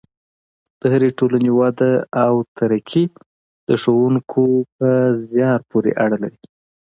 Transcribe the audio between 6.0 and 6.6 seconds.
اړه لري.